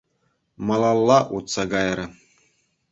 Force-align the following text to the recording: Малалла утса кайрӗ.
Малалла 0.67 1.19
утса 1.35 1.63
кайрӗ. 1.71 2.05